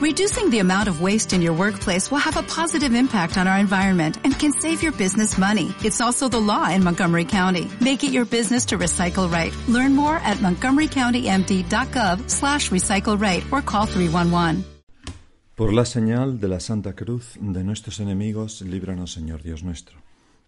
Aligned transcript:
Reducing 0.00 0.48
the 0.48 0.60
amount 0.60 0.88
of 0.88 1.02
waste 1.02 1.34
in 1.34 1.42
your 1.42 1.52
workplace 1.52 2.10
will 2.10 2.24
have 2.24 2.38
a 2.38 2.42
positive 2.42 2.94
impact 2.94 3.36
on 3.36 3.46
our 3.46 3.58
environment 3.58 4.16
and 4.24 4.32
can 4.32 4.50
save 4.50 4.82
your 4.82 4.92
business 4.92 5.36
money. 5.36 5.74
It's 5.84 6.00
also 6.00 6.26
the 6.26 6.40
law 6.40 6.70
in 6.70 6.82
Montgomery 6.82 7.26
County. 7.26 7.68
Make 7.82 8.02
it 8.02 8.10
your 8.10 8.24
business 8.24 8.64
to 8.68 8.78
recycle 8.78 9.30
right. 9.30 9.52
Learn 9.68 9.94
more 9.94 10.16
at 10.24 10.38
montgomerycountymd.gov 10.38 12.30
slash 12.30 12.70
recycle 12.70 13.20
right 13.20 13.44
or 13.52 13.60
call 13.60 13.84
311. 13.84 14.64
Por 15.54 15.74
la 15.74 15.84
señal 15.84 16.40
de 16.40 16.48
la 16.48 16.60
Santa 16.60 16.94
Cruz 16.94 17.34
de 17.38 17.62
nuestros 17.62 18.00
enemigos, 18.00 18.62
líbranos, 18.62 19.12
Señor 19.12 19.42
Dios 19.42 19.62
nuestro. 19.62 19.98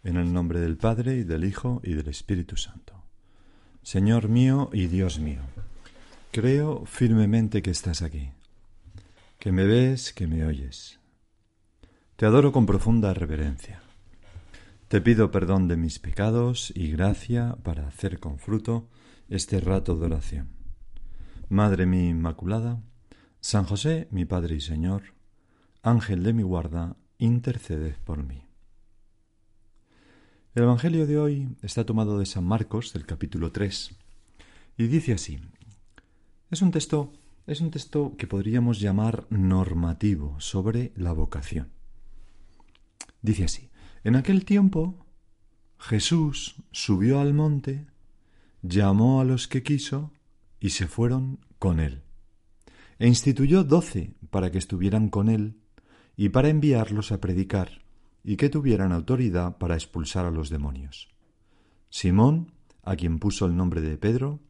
En 0.03 0.17
el 0.17 0.33
nombre 0.33 0.61
del 0.61 0.79
Padre, 0.79 1.17
y 1.17 1.25
del 1.25 1.45
Hijo, 1.45 1.83
y 1.85 1.93
del 1.93 2.09
Espíritu 2.09 2.57
Santo. 2.57 2.95
Señor 3.83 4.31
mío 4.31 4.71
y 4.73 4.87
Dios 4.87 5.19
mío, 5.19 5.43
creo 6.31 6.87
firmemente 6.87 7.61
que 7.61 7.71
estás 7.71 8.01
aquí 8.01 8.31
que 9.43 9.51
me 9.51 9.65
ves, 9.65 10.13
que 10.13 10.29
me 10.29 10.47
oyes. 10.47 11.01
Te 12.15 12.27
adoro 12.27 12.53
con 12.53 12.65
profunda 12.65 13.13
reverencia. 13.13 13.83
Te 14.87 15.01
pido 15.01 15.33
perdón 15.33 15.67
de 15.67 15.77
mis 15.77 15.99
pecados 15.99 16.73
y 16.77 16.93
gracia 16.93 17.57
para 17.65 17.89
hacer 17.89 18.21
con 18.21 18.39
fruto 18.39 18.89
este 19.29 19.59
rato 19.59 19.97
de 19.97 20.07
oración. 20.07 20.51
Madre 21.49 21.87
mía 21.87 22.11
Inmaculada, 22.11 22.81
San 23.41 23.65
José, 23.65 24.07
mi 24.13 24.25
Padre 24.25 24.55
y 24.55 24.61
Señor, 24.61 25.03
Ángel 25.83 26.23
de 26.23 26.35
mi 26.35 26.45
guarda, 26.45 26.95
intercede 27.19 27.97
por 28.05 28.23
mí. 28.23 28.45
El 30.55 30.63
Evangelio 30.63 31.05
de 31.05 31.19
hoy 31.19 31.57
está 31.63 31.85
tomado 31.85 32.21
de 32.21 32.27
San 32.27 32.45
Marcos, 32.45 32.93
del 32.93 33.07
capítulo 33.07 33.51
3, 33.51 33.91
y 34.77 34.87
dice 34.87 35.15
así. 35.15 35.41
Es 36.49 36.63
un 36.63 36.71
texto 36.71 37.13
es 37.47 37.61
un 37.61 37.71
texto 37.71 38.15
que 38.17 38.27
podríamos 38.27 38.81
llamar 38.81 39.27
normativo 39.31 40.41
sobre 40.41 40.93
la 40.97 41.13
vocación. 41.13 41.71
Dice 43.21 43.45
así, 43.45 43.71
en 44.05 44.17
aquel 44.17 44.45
tiempo 44.45 45.07
Jesús 45.79 46.57
subió 46.71 47.21
al 47.21 47.35
monte, 47.35 47.87
llamó 48.63 49.21
a 49.21 49.25
los 49.25 49.49
que 49.49 49.63
quiso 49.63 50.13
y 50.61 50.71
se 50.71 50.87
fueron 50.87 51.41
con 51.59 51.81
él. 51.81 52.03
E 52.99 53.09
instituyó 53.09 53.65
doce 53.65 54.15
para 54.31 54.53
que 54.53 54.59
estuvieran 54.59 55.09
con 55.09 55.29
él 55.29 55.57
y 56.17 56.29
para 56.29 56.49
enviarlos 56.49 57.11
a 57.11 57.21
predicar 57.21 57.83
y 58.23 58.37
que 58.37 58.49
tuvieran 58.49 58.93
autoridad 58.93 59.59
para 59.59 59.75
expulsar 59.75 60.27
a 60.27 60.31
los 60.31 60.51
demonios. 60.51 61.09
Simón, 61.91 62.53
a 62.85 62.95
quien 62.95 63.19
puso 63.19 63.47
el 63.47 63.57
nombre 63.57 63.81
de 63.81 63.99
Pedro, 63.99 64.41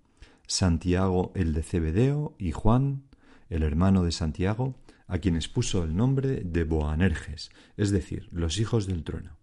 Santiago 0.52 1.32
el 1.34 1.54
de 1.54 1.62
Cebedeo 1.62 2.36
y 2.38 2.52
Juan, 2.52 3.04
el 3.48 3.62
hermano 3.62 4.04
de 4.04 4.12
Santiago, 4.12 4.74
a 5.06 5.16
quienes 5.16 5.48
puso 5.48 5.82
el 5.82 5.96
nombre 5.96 6.42
de 6.44 6.64
Boanerges, 6.64 7.50
es 7.78 7.90
decir, 7.90 8.28
los 8.32 8.58
hijos 8.58 8.86
del 8.86 9.02
trueno, 9.02 9.38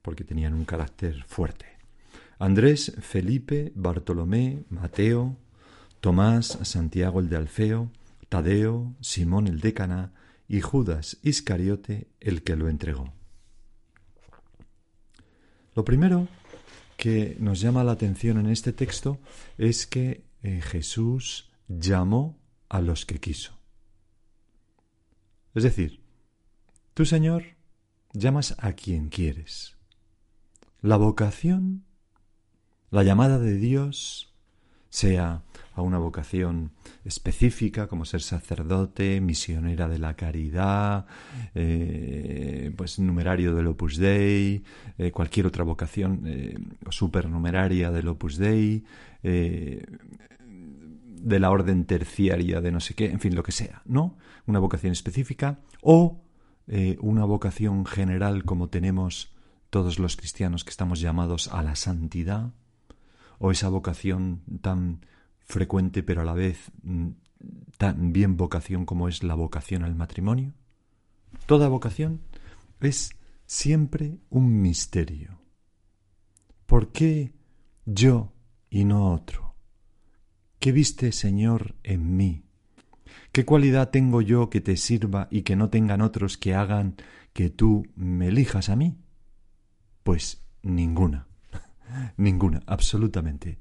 porque 0.00 0.24
tenían 0.24 0.54
un 0.54 0.64
carácter 0.64 1.24
fuerte. 1.24 1.66
Andrés, 2.38 2.96
Felipe, 3.02 3.70
Bartolomé, 3.74 4.64
Mateo, 4.70 5.36
Tomás, 6.00 6.58
Santiago 6.62 7.20
el 7.20 7.28
de 7.28 7.36
Alfeo, 7.36 7.90
Tadeo, 8.30 8.94
Simón 9.02 9.46
el 9.46 9.60
de 9.60 9.74
Cana 9.74 10.12
y 10.48 10.62
Judas 10.62 11.18
Iscariote 11.22 12.08
el 12.18 12.42
que 12.42 12.56
lo 12.56 12.70
entregó. 12.70 13.12
Lo 15.74 15.84
primero 15.84 16.28
que 17.02 17.36
nos 17.40 17.58
llama 17.58 17.82
la 17.82 17.90
atención 17.90 18.38
en 18.38 18.46
este 18.46 18.72
texto 18.72 19.18
es 19.58 19.88
que 19.88 20.24
eh, 20.44 20.60
Jesús 20.62 21.50
llamó 21.66 22.38
a 22.68 22.80
los 22.80 23.06
que 23.06 23.18
quiso. 23.18 23.58
Es 25.52 25.64
decir, 25.64 26.00
tú, 26.94 27.04
Señor, 27.04 27.56
llamas 28.12 28.54
a 28.56 28.74
quien 28.74 29.08
quieres. 29.08 29.76
La 30.80 30.96
vocación, 30.96 31.84
la 32.92 33.02
llamada 33.02 33.40
de 33.40 33.56
Dios, 33.56 34.31
sea 34.92 35.42
a 35.74 35.80
una 35.80 35.96
vocación 35.96 36.72
específica 37.02 37.88
como 37.88 38.04
ser 38.04 38.20
sacerdote, 38.20 39.22
misionera 39.22 39.88
de 39.88 39.98
la 39.98 40.16
caridad, 40.16 41.06
eh, 41.54 42.70
pues 42.76 42.98
numerario 42.98 43.54
del 43.54 43.68
Opus 43.68 43.96
Dei, 43.96 44.62
eh, 44.98 45.10
cualquier 45.10 45.46
otra 45.46 45.64
vocación 45.64 46.24
eh, 46.26 46.58
supernumeraria 46.90 47.90
del 47.90 48.08
Opus 48.08 48.36
Dei, 48.36 48.84
de 49.22 49.86
la 51.38 51.50
orden 51.50 51.86
terciaria 51.86 52.60
de 52.60 52.70
no 52.70 52.80
sé 52.80 52.92
qué, 52.94 53.06
en 53.06 53.20
fin, 53.20 53.34
lo 53.34 53.44
que 53.44 53.52
sea, 53.52 53.80
¿no? 53.86 54.18
Una 54.46 54.58
vocación 54.58 54.92
específica 54.92 55.60
o 55.80 56.20
una 57.00 57.24
vocación 57.24 57.86
general 57.86 58.44
como 58.44 58.68
tenemos 58.68 59.32
todos 59.70 60.00
los 60.00 60.16
cristianos 60.16 60.64
que 60.64 60.70
estamos 60.70 61.00
llamados 61.00 61.48
a 61.48 61.62
la 61.62 61.76
santidad, 61.76 62.52
o 63.42 63.50
esa 63.50 63.68
vocación 63.68 64.40
tan 64.60 65.04
frecuente 65.40 66.04
pero 66.04 66.20
a 66.20 66.24
la 66.24 66.32
vez 66.32 66.70
mm, 66.84 67.08
tan 67.76 68.12
bien 68.12 68.36
vocación 68.36 68.86
como 68.86 69.08
es 69.08 69.24
la 69.24 69.34
vocación 69.34 69.82
al 69.82 69.96
matrimonio? 69.96 70.54
Toda 71.46 71.68
vocación 71.68 72.20
es 72.80 73.10
siempre 73.44 74.20
un 74.30 74.62
misterio. 74.62 75.40
¿Por 76.66 76.92
qué 76.92 77.34
yo 77.84 78.32
y 78.70 78.84
no 78.84 79.12
otro? 79.12 79.56
¿Qué 80.60 80.70
viste, 80.70 81.10
Señor, 81.10 81.74
en 81.82 82.16
mí? 82.16 82.44
¿Qué 83.32 83.44
cualidad 83.44 83.90
tengo 83.90 84.22
yo 84.22 84.50
que 84.50 84.60
te 84.60 84.76
sirva 84.76 85.26
y 85.32 85.42
que 85.42 85.56
no 85.56 85.68
tengan 85.68 86.00
otros 86.00 86.38
que 86.38 86.54
hagan 86.54 86.94
que 87.32 87.50
tú 87.50 87.88
me 87.96 88.28
elijas 88.28 88.68
a 88.68 88.76
mí? 88.76 88.96
Pues 90.04 90.44
ninguna. 90.62 91.26
Ninguna, 92.16 92.62
absolutamente. 92.66 93.58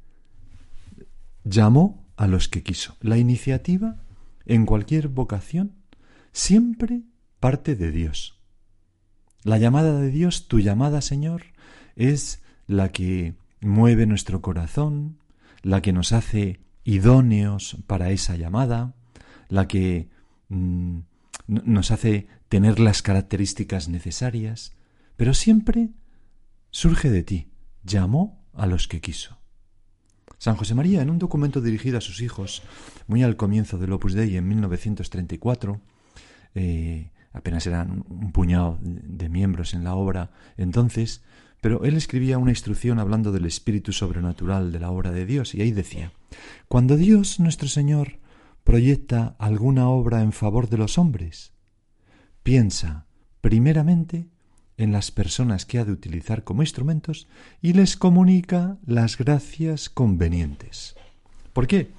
Llamó 1.43 2.05
a 2.17 2.27
los 2.27 2.47
que 2.47 2.63
quiso. 2.63 2.95
La 3.01 3.17
iniciativa, 3.17 4.03
en 4.45 4.65
cualquier 4.65 5.07
vocación, 5.07 5.73
siempre 6.31 7.01
parte 7.39 7.75
de 7.75 7.91
Dios. 7.91 8.39
La 9.43 9.57
llamada 9.57 9.99
de 9.99 10.11
Dios, 10.11 10.47
tu 10.47 10.59
llamada, 10.59 11.01
Señor, 11.01 11.43
es 11.95 12.43
la 12.67 12.89
que 12.89 13.35
mueve 13.59 14.05
nuestro 14.05 14.41
corazón, 14.41 15.17
la 15.63 15.81
que 15.81 15.93
nos 15.93 16.11
hace 16.11 16.59
idóneos 16.83 17.77
para 17.87 18.11
esa 18.11 18.35
llamada, 18.35 18.95
la 19.49 19.67
que 19.67 20.09
mm, 20.49 20.99
nos 21.47 21.91
hace 21.91 22.27
tener 22.49 22.79
las 22.79 23.01
características 23.01 23.89
necesarias, 23.89 24.73
pero 25.17 25.33
siempre 25.33 25.89
surge 26.69 27.09
de 27.09 27.23
ti 27.23 27.50
llamó 27.83 28.45
a 28.53 28.65
los 28.65 28.87
que 28.87 29.01
quiso. 29.01 29.37
San 30.37 30.55
José 30.55 30.73
María, 30.73 31.01
en 31.01 31.09
un 31.09 31.19
documento 31.19 31.61
dirigido 31.61 31.99
a 31.99 32.01
sus 32.01 32.21
hijos, 32.21 32.63
muy 33.05 33.21
al 33.21 33.35
comienzo 33.35 33.77
del 33.77 33.93
Opus 33.93 34.13
Dei 34.13 34.37
en 34.37 34.47
1934, 34.47 35.79
eh, 36.55 37.11
apenas 37.31 37.67
eran 37.67 38.03
un 38.09 38.31
puñado 38.31 38.79
de 38.81 39.29
miembros 39.29 39.75
en 39.75 39.83
la 39.83 39.93
obra 39.93 40.31
entonces, 40.57 41.23
pero 41.61 41.83
él 41.83 41.95
escribía 41.95 42.39
una 42.39 42.49
instrucción 42.49 42.97
hablando 42.97 43.31
del 43.31 43.45
espíritu 43.45 43.93
sobrenatural 43.93 44.71
de 44.71 44.79
la 44.79 44.89
obra 44.89 45.11
de 45.11 45.27
Dios, 45.27 45.53
y 45.53 45.61
ahí 45.61 45.71
decía, 45.71 46.11
Cuando 46.67 46.97
Dios 46.97 47.39
nuestro 47.39 47.67
Señor 47.67 48.19
proyecta 48.63 49.35
alguna 49.37 49.89
obra 49.89 50.23
en 50.23 50.31
favor 50.31 50.69
de 50.69 50.77
los 50.77 50.97
hombres, 50.97 51.53
piensa 52.41 53.05
primeramente 53.41 54.30
en 54.81 54.91
las 54.91 55.11
personas 55.11 55.65
que 55.65 55.77
ha 55.77 55.85
de 55.85 55.91
utilizar 55.91 56.43
como 56.43 56.63
instrumentos 56.63 57.27
y 57.61 57.73
les 57.73 57.95
comunica 57.95 58.77
las 58.85 59.17
gracias 59.17 59.89
convenientes. 59.89 60.95
¿Por 61.53 61.67
qué? 61.67 61.91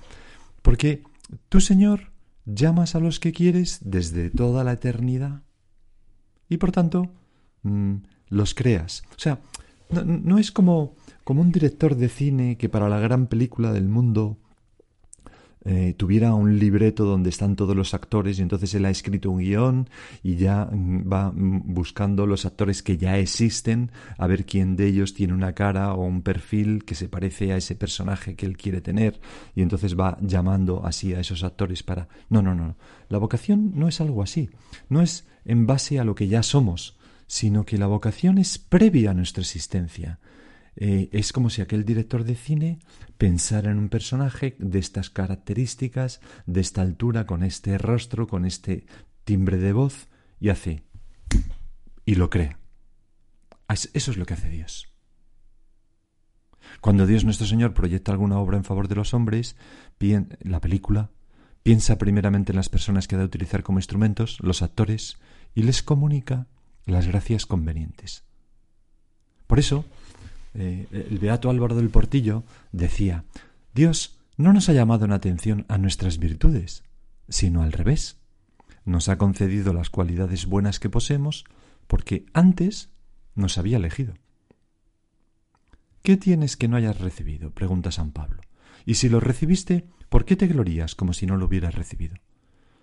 Porque 0.63 1.03
tú, 1.49 1.61
Señor, 1.61 2.13
llamas 2.45 2.95
a 2.95 3.01
los 3.01 3.21
que 3.21 3.33
quieres 3.33 3.79
desde 3.83 4.31
toda 4.31 4.65
la 4.65 4.73
eternidad 4.73 5.43
y 6.49 6.57
por 6.57 6.73
tanto 6.73 7.13
mm, 7.63 7.97
los 8.29 8.55
creas. 8.55 9.05
O 9.17 9.19
sea, 9.19 9.41
no, 9.91 10.05
no 10.05 10.39
es 10.39 10.51
como, 10.51 10.97
como 11.23 11.41
un 11.41 11.53
director 11.53 11.95
de 11.95 12.09
cine 12.09 12.57
que 12.57 12.69
para 12.69 12.89
la 12.89 12.99
gran 12.99 13.29
película 13.29 13.73
del 13.73 13.89
mundo 13.89 14.39
tuviera 15.93 16.35
un 16.35 16.59
libreto 16.59 17.05
donde 17.05 17.31
están 17.31 17.57
todos 17.57 17.77
los 17.77 17.95
actores 17.95 18.39
y 18.39 18.43
entonces 18.43 18.75
él 18.75 18.85
ha 18.85 18.91
escrito 18.91 19.31
un 19.31 19.39
guion 19.39 19.89
y 20.23 20.37
ya 20.37 20.67
mm, 20.67 21.11
va 21.13 21.33
mm, 21.33 21.75
buscando 21.75 22.27
los 22.27 22.45
actores 22.47 22.83
que 22.83 22.97
ya 22.97 23.19
existen 23.19 23.91
a 24.19 24.27
ver 24.27 24.45
quién 24.45 24.77
de 24.77 24.87
ellos 24.87 25.15
tiene 25.15 25.33
una 25.33 25.55
cara 25.55 25.95
o 25.95 26.05
un 26.05 26.23
perfil 26.23 26.85
que 26.85 26.95
se 26.95 27.09
parece 27.09 27.53
a 27.53 27.57
ese 27.57 27.75
personaje 27.75 28.37
que 28.37 28.47
él 28.47 28.57
quiere 28.57 28.81
tener 28.81 29.21
y 29.55 29.63
entonces 29.63 29.99
va 29.99 30.19
llamando 30.21 30.85
así 30.85 31.15
a 31.15 31.21
esos 31.21 31.45
actores 31.45 31.83
para... 31.83 32.09
No, 32.29 32.43
no, 32.43 32.55
no. 32.55 32.77
La 33.09 33.19
vocación 33.19 33.73
no 33.75 33.89
es 33.89 34.01
algo 34.01 34.23
así. 34.23 34.51
No 34.89 35.03
es 35.03 35.27
en 35.45 35.67
base 35.67 35.99
a 35.99 36.05
lo 36.05 36.15
que 36.15 36.29
ya 36.29 36.43
somos, 36.43 36.97
sino 37.27 37.65
que 37.65 37.79
la 37.79 37.87
vocación 37.87 38.39
es 38.39 38.59
previa 38.59 39.11
a 39.11 39.15
nuestra 39.15 39.43
existencia. 39.43 40.19
Eh, 40.77 41.09
es 41.13 41.33
como 41.33 41.51
si 41.51 41.63
aquel 41.63 41.85
director 41.85 42.25
de 42.25 42.35
cine 42.35 42.79
pensara 43.19 43.71
en 43.71 43.79
un 43.79 43.89
personaje 43.89 44.57
de 44.59 44.79
estas 44.79 45.11
características, 45.11 46.21
de 46.47 46.61
esta 46.61 46.83
altura, 46.83 47.27
con 47.27 47.43
este 47.43 47.79
rostro, 47.79 48.27
con 48.27 48.45
este 48.45 48.87
timbre 49.25 49.59
de 49.59 49.73
voz, 49.73 50.09
y 50.41 50.49
hace 50.49 50.83
y 52.05 52.17
lo 52.17 52.31
crea. 52.31 52.59
Eso 53.69 54.11
es 54.11 54.17
lo 54.17 54.27
que 54.27 54.35
hace 54.35 54.51
Dios. 54.51 54.93
Cuando 56.81 57.07
Dios 57.07 57.25
nuestro 57.25 57.47
Señor 57.47 57.75
proyecta 57.75 58.13
alguna 58.13 58.39
obra 58.39 58.57
en 58.57 58.65
favor 58.65 58.89
de 58.89 58.97
los 58.97 59.15
hombres, 59.15 59.57
la 60.41 60.61
película, 60.61 61.11
piensa 61.63 61.97
primeramente 61.97 62.53
en 62.53 62.57
las 62.57 62.69
personas 62.69 63.07
que 63.07 63.15
ha 63.15 63.19
de 63.19 63.25
utilizar 63.25 63.63
como 63.63 63.79
instrumentos, 63.79 64.39
los 64.41 64.63
actores, 64.63 65.19
y 65.55 65.63
les 65.63 65.83
comunica 65.83 66.49
las 66.87 67.07
gracias 67.07 67.47
convenientes. 67.47 68.25
Por 69.47 69.59
eso, 69.59 69.85
eh, 70.55 70.87
el 70.93 71.19
beato 71.19 71.51
Álvaro 71.51 71.75
del 71.75 71.91
Portillo 71.91 72.45
decía, 72.73 73.25
Dios 73.75 74.19
no 74.37 74.53
nos 74.53 74.69
ha 74.69 74.73
llamado 74.73 75.05
en 75.05 75.13
atención 75.13 75.65
a 75.69 75.79
nuestras 75.79 76.19
virtudes, 76.19 76.85
sino 77.29 77.63
al 77.63 77.73
revés. 77.73 78.19
Nos 78.85 79.09
ha 79.09 79.19
concedido 79.19 79.73
las 79.73 79.91
cualidades 79.91 80.47
buenas 80.47 80.81
que 80.81 80.91
poseemos 80.91 81.45
porque 81.87 82.27
antes 82.33 82.91
nos 83.35 83.59
había 83.59 83.77
elegido. 83.77 84.15
¿Qué 86.03 86.17
tienes 86.17 86.57
que 86.57 86.69
no 86.69 86.77
hayas 86.77 87.01
recibido? 87.01 87.51
pregunta 87.51 87.93
San 87.93 88.11
Pablo. 88.11 88.43
Y 88.85 88.95
si 88.95 89.09
lo 89.09 89.21
recibiste, 89.21 89.87
¿por 90.09 90.25
qué 90.25 90.35
te 90.35 90.49
glorías 90.49 90.95
como 90.95 91.13
si 91.13 91.27
no 91.27 91.37
lo 91.37 91.47
hubieras 91.47 91.75
recibido? 91.75 92.17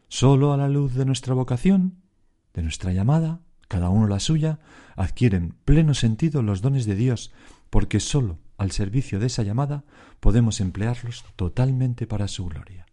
Solo 0.07 0.53
a 0.53 0.57
la 0.57 0.69
luz 0.69 0.93
de 0.93 1.05
nuestra 1.05 1.33
vocación, 1.33 1.97
de 2.53 2.63
nuestra 2.63 2.93
llamada, 2.93 3.41
cada 3.67 3.89
uno 3.89 4.07
la 4.07 4.19
suya, 4.19 4.59
adquieren 4.95 5.55
pleno 5.65 5.93
sentido 5.93 6.41
los 6.41 6.61
dones 6.61 6.85
de 6.85 6.95
Dios, 6.95 7.31
porque 7.69 7.99
sólo 7.99 8.39
al 8.57 8.71
servicio 8.71 9.19
de 9.19 9.27
esa 9.27 9.43
llamada 9.43 9.83
podemos 10.19 10.59
emplearlos 10.59 11.23
totalmente 11.35 12.07
para 12.07 12.27
su 12.27 12.45
gloria. 12.45 12.85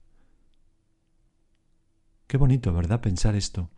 Qué 2.26 2.36
bonito, 2.36 2.72
¿verdad? 2.72 3.00
Pensar 3.00 3.34
esto. 3.36 3.70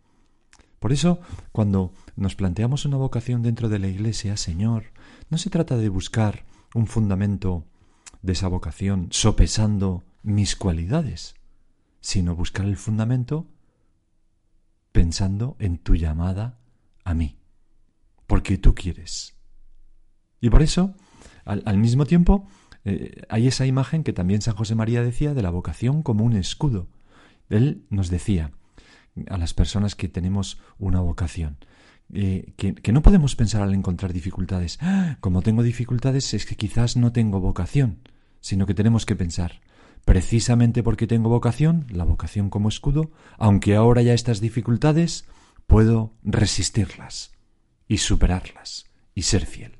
Por 0.79 0.93
eso, 0.93 1.19
cuando 1.51 1.93
nos 2.15 2.35
planteamos 2.35 2.85
una 2.85 2.97
vocación 2.97 3.41
dentro 3.41 3.69
de 3.69 3.79
la 3.79 3.87
Iglesia, 3.87 4.37
Señor, 4.37 4.85
no 5.29 5.37
se 5.37 5.49
trata 5.49 5.77
de 5.77 5.89
buscar 5.89 6.45
un 6.73 6.87
fundamento 6.87 7.65
de 8.21 8.33
esa 8.33 8.47
vocación 8.47 9.07
sopesando 9.11 10.03
mis 10.23 10.55
cualidades, 10.55 11.35
sino 12.01 12.35
buscar 12.35 12.65
el 12.65 12.77
fundamento 12.77 13.47
pensando 14.91 15.55
en 15.59 15.77
tu 15.77 15.95
llamada 15.95 16.59
a 17.03 17.13
mí, 17.13 17.37
porque 18.25 18.57
tú 18.57 18.73
quieres. 18.73 19.38
Y 20.41 20.49
por 20.49 20.61
eso, 20.61 20.95
al, 21.45 21.77
mismo 21.77 22.05
tiempo, 22.05 22.47
eh, 22.85 23.23
hay 23.29 23.47
esa 23.47 23.65
imagen 23.65 24.03
que 24.03 24.13
también 24.13 24.41
San 24.41 24.55
José 24.55 24.75
María 24.75 25.03
decía 25.03 25.33
de 25.33 25.41
la 25.41 25.49
vocación 25.49 26.01
como 26.03 26.23
un 26.23 26.35
escudo. 26.35 26.87
Él 27.49 27.85
nos 27.89 28.09
decía 28.09 28.51
a 29.27 29.37
las 29.37 29.53
personas 29.53 29.95
que 29.95 30.07
tenemos 30.07 30.59
una 30.77 31.01
vocación, 31.01 31.57
eh, 32.13 32.53
que, 32.55 32.91
no 32.91 33.01
podemos 33.01 33.35
pensar 33.35 33.61
al 33.61 33.73
encontrar 33.73 34.13
dificultades, 34.13 34.77
ah, 34.81 35.17
como 35.19 35.41
tengo 35.41 35.61
dificultades 35.61 36.33
es 36.33 36.45
que 36.45 36.55
quizás 36.55 36.95
no 36.95 37.11
tengo 37.11 37.39
vocación, 37.39 37.99
sino 38.39 38.65
que 38.65 38.73
tenemos 38.73 39.05
que 39.05 39.15
pensar, 39.15 39.61
precisamente 40.05 40.81
porque 40.83 41.07
tengo 41.07 41.29
vocación, 41.29 41.85
la 41.89 42.05
vocación 42.05 42.49
como 42.49 42.69
escudo, 42.69 43.11
aunque 43.37 43.75
ahora 43.75 44.01
ya 44.01 44.13
estas 44.13 44.39
dificultades, 44.39 45.25
puedo 45.67 46.13
resistirlas 46.23 47.31
y 47.87 47.97
superarlas 47.97 48.85
y 49.13 49.23
ser 49.23 49.45
fiel. 49.45 49.78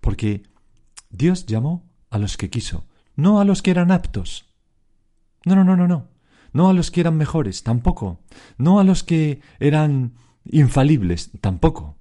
Porque 0.00 0.42
Dios 1.10 1.46
llamó 1.46 1.88
a 2.10 2.18
los 2.18 2.36
que 2.36 2.50
quiso, 2.50 2.86
no 3.16 3.40
a 3.40 3.44
los 3.44 3.62
que 3.62 3.70
eran 3.70 3.90
aptos. 3.90 4.46
No, 5.44 5.54
no, 5.54 5.64
no, 5.64 5.76
no, 5.76 5.88
no 5.88 6.18
no 6.52 6.68
a 6.68 6.72
los 6.72 6.90
que 6.90 7.00
eran 7.00 7.16
mejores, 7.16 7.62
tampoco, 7.62 8.20
no 8.56 8.80
a 8.80 8.84
los 8.84 9.04
que 9.04 9.40
eran 9.60 10.14
infalibles, 10.44 11.30
tampoco, 11.40 11.96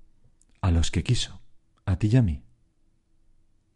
a 0.61 0.71
los 0.71 0.91
que 0.91 1.03
quiso, 1.03 1.41
a 1.85 1.97
ti 1.97 2.09
y 2.11 2.15
a 2.17 2.21
mí. 2.21 2.43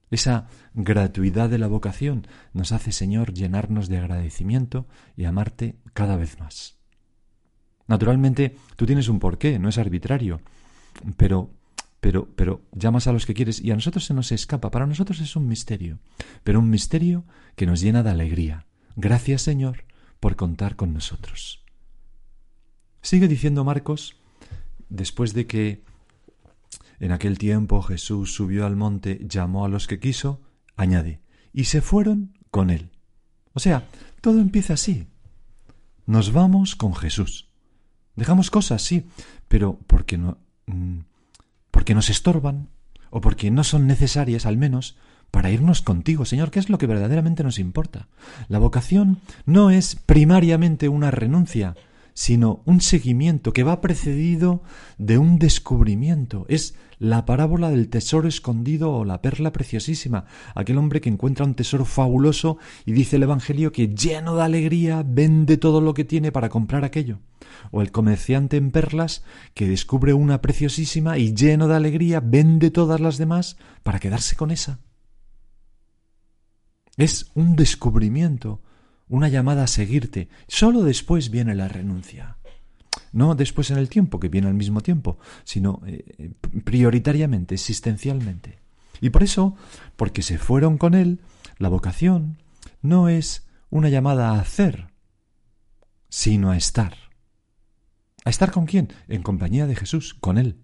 Esa 0.09 0.47
gratuidad 0.74 1.50
de 1.50 1.57
la 1.57 1.67
vocación 1.67 2.27
nos 2.53 2.71
hace, 2.71 2.91
Señor, 2.91 3.33
llenarnos 3.33 3.88
de 3.88 3.97
agradecimiento 3.97 4.88
y 5.15 5.25
amarte 5.25 5.77
cada 5.94 6.17
vez 6.17 6.39
más. 6.39 6.77
Naturalmente, 7.88 8.57
tú 8.75 8.85
tienes 8.85 9.07
un 9.07 9.19
porqué, 9.19 9.57
no 9.57 9.69
es 9.69 9.77
arbitrario, 9.77 10.41
pero 11.15 11.51
pero 12.01 12.62
llamas 12.74 13.07
a 13.07 13.13
los 13.13 13.25
que 13.25 13.33
quieres 13.33 13.62
y 13.62 13.71
a 13.71 13.75
nosotros 13.75 14.06
se 14.06 14.13
nos 14.13 14.31
escapa, 14.31 14.71
para 14.71 14.88
nosotros 14.88 15.21
es 15.21 15.36
un 15.36 15.48
misterio, 15.48 16.00
pero 16.44 16.59
un 16.59 16.69
misterio 16.69 17.24
que 17.56 17.68
nos 17.68 17.80
llena 17.80 18.03
de 18.03 18.09
alegría. 18.09 18.65
Gracias, 18.95 19.44
Señor, 19.44 19.86
por 20.19 20.36
contar 20.36 20.75
con 20.75 20.94
nosotros. 20.94 21.63
Sigue 23.01 23.27
diciendo 23.27 23.63
Marcos, 23.63 24.18
después 24.89 25.33
de 25.33 25.48
que 25.48 25.83
en 27.00 27.12
aquel 27.12 27.38
tiempo 27.38 27.81
Jesús 27.81 28.33
subió 28.33 28.65
al 28.65 28.75
monte, 28.75 29.19
llamó 29.27 29.65
a 29.65 29.69
los 29.69 29.88
que 29.88 30.00
quiso, 30.00 30.42
añade, 30.75 31.21
y 31.53 31.65
se 31.65 31.81
fueron 31.81 32.38
con 32.50 32.69
él. 32.69 32.92
O 33.53 33.59
sea, 33.59 33.88
todo 34.21 34.39
empieza 34.39 34.74
así. 34.74 35.07
Nos 36.06 36.31
vamos 36.31 36.75
con 36.75 36.94
Jesús. 36.94 37.50
Dejamos 38.15 38.51
cosas, 38.51 38.81
sí, 38.81 39.07
pero 39.48 39.80
porque 39.88 40.18
no 40.18 40.38
mm, 40.68 41.00
porque 41.81 41.95
nos 41.95 42.11
estorban 42.11 42.69
o 43.09 43.21
porque 43.21 43.49
no 43.49 43.63
son 43.63 43.87
necesarias 43.87 44.45
al 44.45 44.55
menos 44.55 44.97
para 45.31 45.49
irnos 45.49 45.81
contigo, 45.81 46.25
Señor, 46.25 46.51
¿qué 46.51 46.59
es 46.59 46.69
lo 46.69 46.77
que 46.77 46.85
verdaderamente 46.85 47.41
nos 47.41 47.57
importa? 47.57 48.07
La 48.49 48.59
vocación 48.59 49.17
no 49.47 49.71
es 49.71 49.95
primariamente 49.95 50.89
una 50.89 51.09
renuncia, 51.09 51.73
sino 52.13 52.61
un 52.65 52.81
seguimiento 52.81 53.53
que 53.53 53.63
va 53.63 53.81
precedido 53.81 54.63
de 54.97 55.17
un 55.17 55.39
descubrimiento. 55.39 56.45
Es 56.49 56.75
la 56.99 57.25
parábola 57.25 57.71
del 57.71 57.89
tesoro 57.89 58.27
escondido 58.27 58.93
o 58.93 59.05
la 59.05 59.21
perla 59.21 59.51
preciosísima, 59.51 60.25
aquel 60.53 60.77
hombre 60.77 61.01
que 61.01 61.09
encuentra 61.09 61.45
un 61.45 61.55
tesoro 61.55 61.83
fabuloso 61.83 62.57
y 62.85 62.91
dice 62.91 63.15
el 63.15 63.23
Evangelio 63.23 63.71
que 63.71 63.87
lleno 63.87 64.35
de 64.35 64.43
alegría 64.43 65.03
vende 65.03 65.57
todo 65.57 65.81
lo 65.81 65.93
que 65.93 66.05
tiene 66.05 66.31
para 66.31 66.49
comprar 66.49 66.85
aquello. 66.85 67.19
O 67.71 67.81
el 67.81 67.91
comerciante 67.91 68.57
en 68.57 68.71
perlas 68.71 69.23
que 69.55 69.67
descubre 69.67 70.13
una 70.13 70.41
preciosísima 70.41 71.17
y 71.17 71.33
lleno 71.33 71.67
de 71.67 71.75
alegría 71.75 72.19
vende 72.19 72.69
todas 72.69 72.99
las 72.99 73.17
demás 73.17 73.57
para 73.81 73.99
quedarse 73.99 74.35
con 74.35 74.51
esa. 74.51 74.79
Es 76.97 77.31
un 77.33 77.55
descubrimiento, 77.55 78.61
una 79.11 79.27
llamada 79.27 79.65
a 79.65 79.67
seguirte. 79.67 80.29
Solo 80.47 80.83
después 80.83 81.29
viene 81.29 81.53
la 81.53 81.67
renuncia. 81.67 82.37
No 83.12 83.36
después 83.36 83.69
en 83.69 83.77
el 83.77 83.89
tiempo, 83.89 84.19
que 84.19 84.29
viene 84.29 84.47
al 84.47 84.53
mismo 84.53 84.81
tiempo, 84.81 85.19
sino 85.43 85.81
eh, 85.86 86.31
prioritariamente, 86.63 87.55
existencialmente. 87.55 88.59
Y 89.01 89.09
por 89.09 89.21
eso, 89.21 89.55
porque 89.97 90.21
se 90.21 90.38
fueron 90.38 90.77
con 90.77 90.93
él, 90.93 91.19
la 91.57 91.67
vocación 91.67 92.38
no 92.81 93.09
es 93.09 93.47
una 93.69 93.89
llamada 93.89 94.31
a 94.31 94.39
hacer, 94.39 94.88
sino 96.07 96.51
a 96.51 96.57
estar. 96.57 96.95
¿A 98.24 98.29
estar 98.29 98.51
con 98.51 98.65
quién? 98.65 98.93
En 99.09 99.24
compañía 99.24 99.67
de 99.67 99.75
Jesús, 99.75 100.13
con 100.13 100.38
Él. 100.38 100.57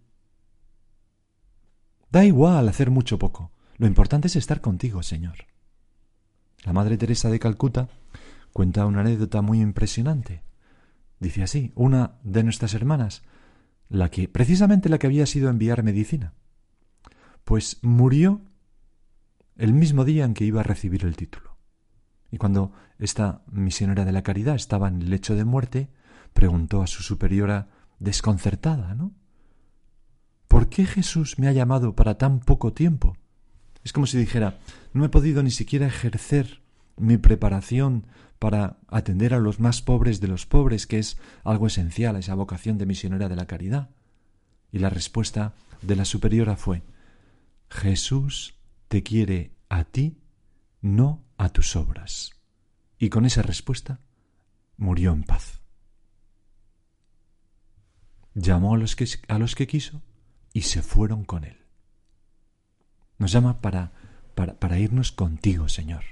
Da 2.11 2.23
igual 2.23 2.69
hacer 2.69 2.91
mucho 2.91 3.15
o 3.15 3.19
poco. 3.19 3.51
Lo 3.77 3.87
importante 3.87 4.27
es 4.27 4.35
estar 4.35 4.61
contigo, 4.61 5.03
Señor. 5.03 5.47
La 6.63 6.73
Madre 6.73 6.97
Teresa 6.97 7.29
de 7.29 7.39
Calcuta 7.39 7.89
cuenta 8.53 8.85
una 8.85 9.01
anécdota 9.01 9.41
muy 9.41 9.61
impresionante. 9.61 10.43
Dice 11.19 11.43
así, 11.43 11.71
una 11.75 12.15
de 12.23 12.43
nuestras 12.43 12.73
hermanas, 12.73 13.23
la 13.89 14.09
que 14.09 14.27
precisamente 14.27 14.89
la 14.89 14.99
que 14.99 15.07
había 15.07 15.25
sido 15.25 15.49
enviar 15.49 15.83
medicina, 15.83 16.33
pues 17.43 17.79
murió 17.81 18.41
el 19.55 19.73
mismo 19.73 20.05
día 20.05 20.25
en 20.25 20.33
que 20.33 20.45
iba 20.45 20.61
a 20.61 20.63
recibir 20.63 21.05
el 21.05 21.15
título. 21.15 21.57
Y 22.31 22.37
cuando 22.37 22.73
esta 22.99 23.43
misionera 23.51 24.05
de 24.05 24.11
la 24.11 24.23
caridad 24.23 24.55
estaba 24.55 24.87
en 24.87 25.01
el 25.01 25.09
lecho 25.09 25.35
de 25.35 25.45
muerte, 25.45 25.89
preguntó 26.33 26.81
a 26.81 26.87
su 26.87 27.03
superiora 27.03 27.69
desconcertada, 27.99 28.93
¿no? 28.95 29.13
¿Por 30.47 30.69
qué 30.69 30.85
Jesús 30.85 31.39
me 31.39 31.47
ha 31.47 31.51
llamado 31.51 31.95
para 31.95 32.17
tan 32.17 32.39
poco 32.39 32.73
tiempo? 32.73 33.17
Es 33.83 33.93
como 33.93 34.05
si 34.05 34.17
dijera, 34.17 34.59
no 34.93 35.05
he 35.05 35.09
podido 35.09 35.43
ni 35.43 35.51
siquiera 35.51 35.87
ejercer 35.87 36.61
mi 36.97 37.17
preparación 37.17 38.07
para 38.39 38.77
atender 38.87 39.33
a 39.33 39.39
los 39.39 39.59
más 39.59 39.81
pobres 39.81 40.19
de 40.19 40.27
los 40.27 40.45
pobres, 40.45 40.87
que 40.87 40.99
es 40.99 41.17
algo 41.43 41.67
esencial, 41.67 42.15
esa 42.15 42.35
vocación 42.35 42.77
de 42.77 42.85
misionera 42.85 43.29
de 43.29 43.35
la 43.35 43.47
caridad. 43.47 43.89
Y 44.71 44.79
la 44.79 44.89
respuesta 44.89 45.53
de 45.81 45.95
la 45.95 46.05
superiora 46.05 46.55
fue, 46.55 46.83
Jesús 47.69 48.55
te 48.87 49.03
quiere 49.03 49.51
a 49.69 49.83
ti, 49.83 50.17
no 50.81 51.23
a 51.37 51.49
tus 51.49 51.75
obras. 51.75 52.31
Y 52.99 53.09
con 53.09 53.25
esa 53.25 53.41
respuesta 53.41 53.99
murió 54.77 55.11
en 55.13 55.23
paz. 55.23 55.61
Llamó 58.33 58.75
a 58.75 58.77
los 58.77 58.95
que, 58.95 59.07
a 59.27 59.39
los 59.39 59.55
que 59.55 59.67
quiso 59.67 60.03
y 60.53 60.61
se 60.61 60.81
fueron 60.81 61.25
con 61.25 61.43
él. 61.43 61.57
Nos 63.17 63.31
llama 63.31 63.61
para, 63.61 63.93
para, 64.35 64.79
irnos 64.79 65.11
contigo, 65.11 65.69
Señor. 65.69 66.03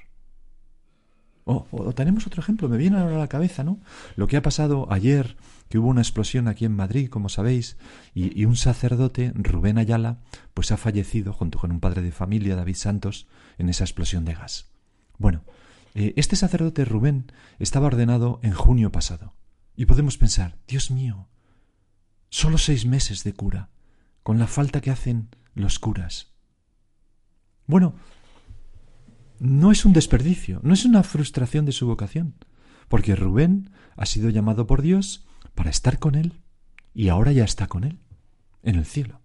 O, 1.45 1.93
tenemos 1.93 2.25
otro 2.25 2.41
ejemplo, 2.41 2.67
me 2.67 2.77
viene 2.77 2.97
ahora 2.97 3.15
a 3.15 3.19
la 3.19 3.27
cabeza, 3.27 3.63
¿no? 3.63 3.79
Lo 4.15 4.27
que 4.27 4.35
ha 4.35 4.41
pasado 4.41 4.87
ayer, 4.91 5.37
que 5.69 5.77
hubo 5.77 5.89
una 5.89 6.01
explosión 6.01 6.47
aquí 6.47 6.65
en 6.65 6.75
Madrid, 6.75 7.07
como 7.07 7.29
sabéis, 7.29 7.77
y, 8.13 8.39
y, 8.39 8.45
un 8.45 8.55
sacerdote, 8.55 9.31
Rubén 9.35 9.77
Ayala, 9.77 10.21
pues 10.55 10.71
ha 10.71 10.77
fallecido 10.77 11.33
junto 11.33 11.59
con 11.59 11.71
un 11.71 11.79
padre 11.79 12.01
de 12.01 12.11
familia, 12.11 12.55
David 12.55 12.75
Santos, 12.75 13.27
en 13.59 13.69
esa 13.69 13.83
explosión 13.83 14.25
de 14.25 14.33
gas. 14.33 14.71
Bueno, 15.17 15.43
eh, 15.95 16.13
este 16.17 16.35
sacerdote 16.35 16.83
Rubén 16.83 17.31
estaba 17.57 17.87
ordenado 17.87 18.39
en 18.43 18.51
junio 18.51 18.91
pasado. 18.91 19.33
Y 19.77 19.85
podemos 19.85 20.17
pensar, 20.17 20.57
Dios 20.67 20.91
mío, 20.91 21.29
solo 22.29 22.57
seis 22.57 22.85
meses 22.85 23.23
de 23.23 23.33
cura, 23.33 23.69
con 24.21 24.37
la 24.37 24.47
falta 24.47 24.81
que 24.81 24.91
hacen 24.91 25.29
los 25.53 25.79
curas. 25.79 26.33
Bueno, 27.65 27.95
no 29.39 29.71
es 29.71 29.85
un 29.85 29.93
desperdicio, 29.93 30.59
no 30.63 30.73
es 30.73 30.85
una 30.85 31.03
frustración 31.03 31.65
de 31.65 31.71
su 31.71 31.87
vocación, 31.87 32.35
porque 32.87 33.15
Rubén 33.15 33.71
ha 33.95 34.05
sido 34.05 34.29
llamado 34.29 34.67
por 34.67 34.81
Dios 34.81 35.25
para 35.53 35.69
estar 35.69 35.99
con 35.99 36.15
Él, 36.15 36.41
y 36.93 37.09
ahora 37.09 37.31
ya 37.31 37.43
está 37.43 37.67
con 37.67 37.83
Él, 37.83 37.99
en 38.63 38.75
el 38.75 38.85
cielo. 38.85 39.21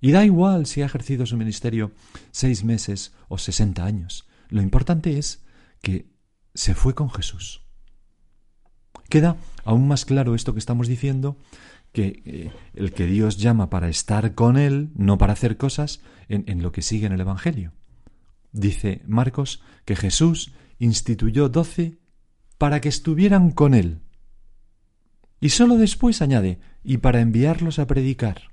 Y 0.00 0.12
da 0.12 0.24
igual 0.24 0.66
si 0.66 0.82
ha 0.82 0.86
ejercido 0.86 1.26
su 1.26 1.36
ministerio 1.36 1.92
seis 2.30 2.64
meses 2.64 3.14
o 3.28 3.36
sesenta 3.38 3.84
años. 3.84 4.26
Lo 4.48 4.62
importante 4.62 5.18
es 5.18 5.44
que 5.82 6.10
se 6.54 6.74
fue 6.74 6.94
con 6.94 7.10
Jesús. 7.10 7.62
Queda 9.08 9.36
aún 9.64 9.88
más 9.88 10.04
claro 10.04 10.34
esto 10.34 10.54
que 10.54 10.58
estamos 10.58 10.88
diciendo, 10.88 11.36
que 11.92 12.22
eh, 12.24 12.52
el 12.74 12.92
que 12.92 13.06
Dios 13.06 13.36
llama 13.36 13.68
para 13.68 13.88
estar 13.88 14.34
con 14.34 14.56
Él, 14.56 14.90
no 14.94 15.18
para 15.18 15.32
hacer 15.32 15.56
cosas, 15.56 16.00
en, 16.28 16.44
en 16.46 16.62
lo 16.62 16.72
que 16.72 16.82
sigue 16.82 17.06
en 17.06 17.12
el 17.12 17.20
Evangelio. 17.20 17.72
Dice 18.52 19.02
Marcos 19.06 19.62
que 19.84 19.96
Jesús 19.96 20.52
instituyó 20.78 21.48
doce 21.48 21.98
para 22.58 22.80
que 22.80 22.88
estuvieran 22.88 23.50
con 23.50 23.74
Él. 23.74 24.00
Y 25.40 25.50
sólo 25.50 25.76
después 25.76 26.20
añade, 26.20 26.60
y 26.84 26.98
para 26.98 27.20
enviarlos 27.20 27.78
a 27.78 27.86
predicar. 27.86 28.50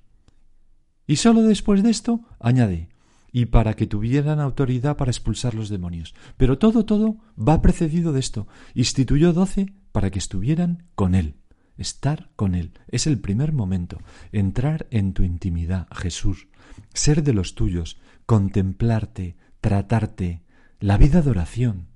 Y 1.05 1.17
sólo 1.17 1.41
después 1.43 1.83
de 1.83 1.89
esto 1.89 2.21
añade, 2.39 2.89
y 3.31 3.47
para 3.47 3.75
que 3.75 3.87
tuvieran 3.87 4.39
autoridad 4.39 4.97
para 4.97 5.11
expulsar 5.11 5.53
los 5.53 5.69
demonios. 5.69 6.15
Pero 6.37 6.57
todo, 6.57 6.85
todo 6.85 7.17
va 7.37 7.61
precedido 7.61 8.13
de 8.13 8.19
esto. 8.19 8.47
Instituyó 8.73 9.33
doce 9.33 9.73
para 9.91 10.11
que 10.11 10.19
estuvieran 10.19 10.87
con 10.95 11.15
Él. 11.15 11.35
Estar 11.77 12.31
con 12.35 12.55
Él 12.55 12.71
es 12.87 13.07
el 13.07 13.19
primer 13.19 13.53
momento. 13.53 13.99
Entrar 14.31 14.87
en 14.89 15.13
tu 15.13 15.23
intimidad, 15.23 15.87
Jesús. 15.91 16.47
Ser 16.93 17.23
de 17.23 17.33
los 17.33 17.55
tuyos. 17.55 17.99
Contemplarte. 18.25 19.37
Tratarte. 19.67 20.43
La 20.79 20.97
vida 20.97 21.21
de 21.21 21.29
oración. 21.29 21.87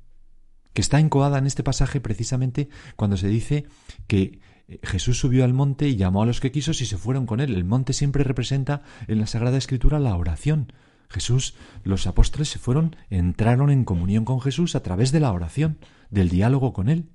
Que 0.74 0.82
está 0.82 1.00
encoada 1.00 1.38
en 1.38 1.48
este 1.48 1.64
pasaje 1.64 2.02
precisamente 2.02 2.68
cuando 2.98 3.16
se 3.16 3.30
dice 3.30 3.66
que 4.08 4.42
Jesús 4.84 5.18
subió 5.18 5.46
al 5.46 5.54
monte 5.54 5.88
y 5.88 5.96
llamó 5.96 6.22
a 6.22 6.26
los 6.26 6.42
que 6.42 6.52
quiso 6.52 6.72
y 6.72 6.74
se 6.74 6.98
fueron 6.98 7.26
con 7.26 7.40
él. 7.40 7.56
El 7.56 7.64
monte 7.64 7.94
siempre 7.94 8.26
representa 8.26 8.82
en 9.08 9.22
la 9.22 9.26
Sagrada 9.26 9.58
Escritura 9.58 10.00
la 10.00 10.18
oración. 10.18 10.74
Jesús, 11.08 11.56
los 11.86 12.08
apóstoles 12.08 12.50
se 12.50 12.60
fueron, 12.60 12.98
entraron 13.10 13.70
en 13.70 13.86
comunión 13.86 14.26
con 14.26 14.42
Jesús 14.42 14.76
a 14.76 14.84
través 14.84 15.14
de 15.14 15.22
la 15.22 15.32
oración, 15.32 15.78
del 16.10 16.28
diálogo 16.28 16.74
con 16.74 16.90
él. 16.90 17.08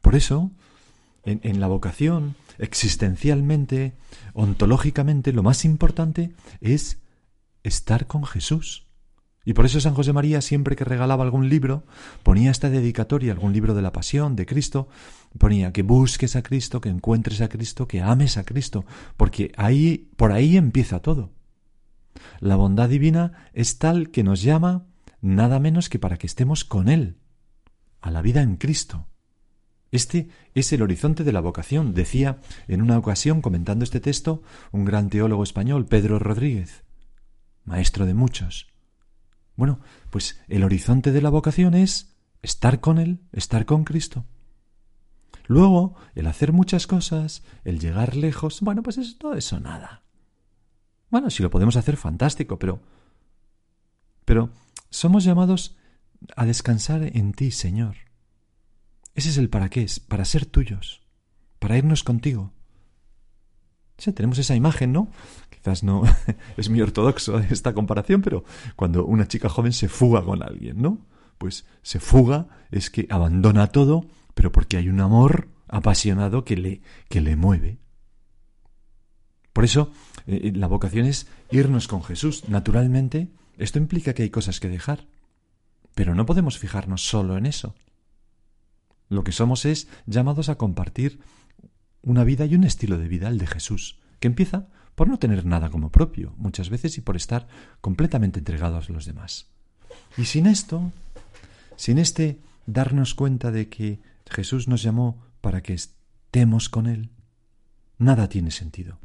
Por 0.00 0.16
eso, 0.16 0.50
en, 1.22 1.38
en 1.44 1.60
la 1.60 1.68
vocación, 1.68 2.34
existencialmente, 2.58 3.92
ontológicamente, 4.34 5.32
lo 5.32 5.44
más 5.44 5.64
importante 5.64 6.34
es 6.60 6.98
estar 7.62 8.06
con 8.06 8.24
Jesús. 8.24 8.86
Y 9.44 9.54
por 9.54 9.66
eso 9.66 9.80
San 9.80 9.94
José 9.94 10.12
María, 10.12 10.40
siempre 10.40 10.76
que 10.76 10.84
regalaba 10.84 11.24
algún 11.24 11.48
libro, 11.48 11.84
ponía 12.22 12.50
esta 12.50 12.70
dedicatoria, 12.70 13.32
algún 13.32 13.52
libro 13.52 13.74
de 13.74 13.82
la 13.82 13.92
pasión 13.92 14.36
de 14.36 14.46
Cristo, 14.46 14.88
ponía 15.36 15.72
que 15.72 15.82
busques 15.82 16.36
a 16.36 16.42
Cristo, 16.42 16.80
que 16.80 16.90
encuentres 16.90 17.40
a 17.40 17.48
Cristo, 17.48 17.88
que 17.88 18.02
ames 18.02 18.36
a 18.36 18.44
Cristo, 18.44 18.84
porque 19.16 19.52
ahí, 19.56 20.10
por 20.16 20.32
ahí 20.32 20.56
empieza 20.56 21.00
todo. 21.00 21.30
La 22.38 22.56
bondad 22.56 22.88
divina 22.88 23.48
es 23.52 23.78
tal 23.78 24.10
que 24.10 24.22
nos 24.22 24.42
llama 24.42 24.86
nada 25.20 25.58
menos 25.58 25.88
que 25.88 25.98
para 25.98 26.18
que 26.18 26.26
estemos 26.26 26.64
con 26.64 26.88
Él, 26.88 27.16
a 28.00 28.10
la 28.10 28.22
vida 28.22 28.42
en 28.42 28.56
Cristo. 28.56 29.06
Este 29.90 30.28
es 30.54 30.72
el 30.72 30.82
horizonte 30.82 31.24
de 31.24 31.32
la 31.32 31.40
vocación, 31.40 31.94
decía 31.94 32.38
en 32.66 32.80
una 32.80 32.96
ocasión 32.96 33.42
comentando 33.42 33.84
este 33.84 34.00
texto 34.00 34.42
un 34.70 34.84
gran 34.84 35.10
teólogo 35.10 35.42
español, 35.42 35.86
Pedro 35.86 36.18
Rodríguez, 36.18 36.84
maestro 37.64 38.06
de 38.06 38.14
muchos. 38.14 38.68
Bueno, 39.56 39.80
pues 40.10 40.40
el 40.48 40.64
horizonte 40.64 41.12
de 41.12 41.22
la 41.22 41.30
vocación 41.30 41.74
es 41.74 42.16
estar 42.42 42.80
con 42.80 42.98
Él, 42.98 43.20
estar 43.32 43.66
con 43.66 43.84
Cristo. 43.84 44.24
Luego, 45.46 45.96
el 46.14 46.26
hacer 46.26 46.52
muchas 46.52 46.86
cosas, 46.86 47.42
el 47.64 47.78
llegar 47.78 48.16
lejos, 48.16 48.60
bueno, 48.60 48.82
pues 48.82 48.98
es 48.98 49.18
todo 49.18 49.34
eso 49.34 49.60
nada. 49.60 50.02
Bueno, 51.10 51.30
si 51.30 51.42
lo 51.42 51.50
podemos 51.50 51.76
hacer, 51.76 51.96
fantástico, 51.96 52.58
pero... 52.58 52.80
Pero 54.24 54.50
somos 54.88 55.24
llamados 55.24 55.76
a 56.36 56.46
descansar 56.46 57.02
en 57.02 57.32
ti, 57.32 57.50
Señor. 57.50 57.96
Ese 59.14 59.28
es 59.28 59.36
el 59.36 59.50
para 59.50 59.68
qué, 59.68 59.82
es 59.82 60.00
para 60.00 60.24
ser 60.24 60.46
tuyos, 60.46 61.02
para 61.58 61.76
irnos 61.76 62.02
contigo. 62.02 62.52
Sí, 63.98 64.12
tenemos 64.12 64.38
esa 64.38 64.54
imagen, 64.54 64.92
¿no? 64.92 65.10
Quizás 65.62 65.84
no 65.84 66.02
es 66.56 66.68
muy 66.68 66.80
ortodoxo 66.80 67.38
esta 67.50 67.72
comparación, 67.72 68.20
pero 68.20 68.44
cuando 68.74 69.04
una 69.04 69.28
chica 69.28 69.48
joven 69.48 69.72
se 69.72 69.88
fuga 69.88 70.24
con 70.24 70.42
alguien, 70.42 70.82
¿no? 70.82 70.98
Pues 71.38 71.66
se 71.82 72.00
fuga 72.00 72.48
es 72.70 72.90
que 72.90 73.06
abandona 73.10 73.68
todo, 73.68 74.04
pero 74.34 74.50
porque 74.50 74.76
hay 74.76 74.88
un 74.88 75.00
amor 75.00 75.48
apasionado 75.68 76.44
que 76.44 76.56
le, 76.56 76.82
que 77.08 77.20
le 77.20 77.36
mueve. 77.36 77.78
Por 79.52 79.64
eso 79.64 79.92
eh, 80.26 80.40
eh, 80.44 80.52
la 80.54 80.66
vocación 80.66 81.06
es 81.06 81.28
irnos 81.50 81.86
con 81.88 82.02
Jesús. 82.02 82.48
Naturalmente, 82.48 83.28
esto 83.56 83.78
implica 83.78 84.14
que 84.14 84.22
hay 84.22 84.30
cosas 84.30 84.60
que 84.60 84.68
dejar, 84.68 85.06
pero 85.94 86.14
no 86.14 86.26
podemos 86.26 86.58
fijarnos 86.58 87.06
solo 87.06 87.36
en 87.36 87.46
eso. 87.46 87.74
Lo 89.08 89.24
que 89.24 89.32
somos 89.32 89.64
es 89.64 89.88
llamados 90.06 90.48
a 90.48 90.56
compartir 90.56 91.20
una 92.02 92.24
vida 92.24 92.46
y 92.46 92.54
un 92.54 92.64
estilo 92.64 92.98
de 92.98 93.08
vida, 93.08 93.28
el 93.28 93.38
de 93.38 93.46
Jesús, 93.46 94.01
que 94.22 94.28
empieza 94.28 94.68
por 94.94 95.08
no 95.08 95.18
tener 95.18 95.44
nada 95.44 95.68
como 95.68 95.90
propio, 95.90 96.32
muchas 96.36 96.70
veces, 96.70 96.96
y 96.96 97.00
por 97.00 97.16
estar 97.16 97.48
completamente 97.80 98.38
entregados 98.38 98.88
a 98.88 98.92
los 98.92 99.04
demás. 99.04 99.48
Y 100.16 100.26
sin 100.26 100.46
esto, 100.46 100.92
sin 101.76 101.98
este 101.98 102.38
darnos 102.64 103.14
cuenta 103.14 103.50
de 103.50 103.68
que 103.68 104.00
Jesús 104.30 104.68
nos 104.68 104.82
llamó 104.82 105.20
para 105.40 105.60
que 105.60 105.74
estemos 105.74 106.68
con 106.68 106.86
Él, 106.86 107.10
nada 107.98 108.28
tiene 108.28 108.52
sentido. 108.52 109.00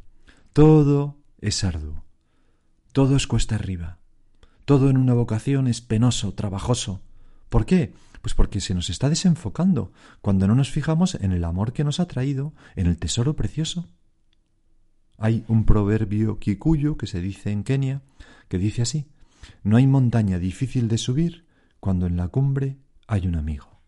Todo 0.54 1.18
es 1.42 1.64
arduo, 1.64 2.06
todo 2.94 3.16
es 3.16 3.26
cuesta 3.26 3.56
arriba, 3.56 3.98
todo 4.66 4.92
en 4.92 4.98
una 4.98 5.16
vocación 5.16 5.68
es 5.68 5.82
penoso, 5.82 6.36
trabajoso. 6.36 7.02
¿Por 7.50 7.66
qué? 7.66 7.94
Pues 8.22 8.36
porque 8.36 8.62
se 8.62 8.76
nos 8.76 8.92
está 8.92 9.10
desenfocando 9.10 9.92
cuando 10.22 10.48
no 10.48 10.54
nos 10.54 10.70
fijamos 10.70 11.16
en 11.16 11.32
el 11.32 11.44
amor 11.44 11.74
que 11.74 11.84
nos 11.84 12.00
ha 12.00 12.08
traído, 12.08 12.54
en 12.76 12.86
el 12.86 13.00
tesoro 13.00 13.36
precioso. 13.36 13.90
Hay 15.18 15.44
un 15.48 15.66
proverbio 15.66 16.40
kikuyo 16.40 16.98
que 16.98 17.08
se 17.08 17.22
dice 17.22 17.52
en 17.52 17.64
Kenia 17.64 18.02
que 18.48 18.58
dice 18.58 18.84
así: 18.84 19.08
No 19.64 19.78
hay 19.78 19.88
montaña 19.88 20.40
difícil 20.40 20.88
de 20.88 20.98
subir 20.98 21.46
cuando 21.80 22.06
en 22.06 22.18
la 22.18 22.28
cumbre 22.28 22.78
hay 23.08 23.28
un 23.28 23.36
amigo. 23.36 23.82